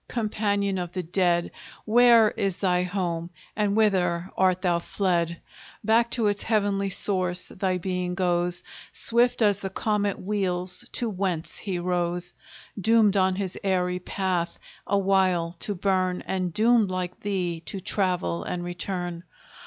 companion 0.07 0.79
of 0.79 0.91
the 0.93 1.03
dead! 1.03 1.51
Where 1.85 2.31
is 2.31 2.57
thy 2.57 2.81
home, 2.81 3.29
and 3.55 3.77
whither 3.77 4.31
art 4.35 4.63
thou 4.63 4.79
fled? 4.79 5.39
Back 5.83 6.09
to 6.17 6.25
its 6.25 6.41
heavenly 6.41 6.89
source 6.89 7.49
thy 7.49 7.77
being 7.77 8.15
goes. 8.15 8.63
Swift 8.91 9.43
as 9.43 9.59
the 9.59 9.69
comet 9.69 10.19
wheels 10.19 10.89
to 10.93 11.07
whence 11.07 11.55
he 11.57 11.77
rose; 11.77 12.33
Doomed 12.81 13.15
on 13.15 13.35
his 13.35 13.59
airy 13.63 13.99
path 13.99 14.57
a 14.87 14.97
while 14.97 15.55
to 15.59 15.75
burn, 15.75 16.23
And 16.25 16.51
doomed 16.51 16.89
like 16.89 17.19
thee 17.19 17.61
to 17.67 17.79
travel 17.79 18.43
and 18.43 18.63
return. 18.63 19.23